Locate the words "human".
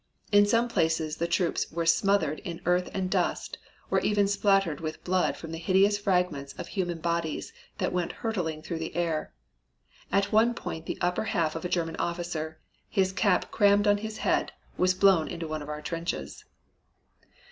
6.69-6.97